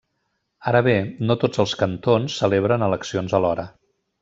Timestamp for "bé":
0.87-0.95